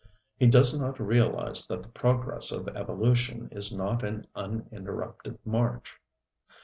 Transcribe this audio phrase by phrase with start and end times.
[0.35, 5.93] He does not realize that the progress of evolution is not an uninterrupted march.